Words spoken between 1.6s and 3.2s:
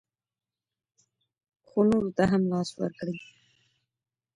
خو نورو ته هم لاس ورکړئ.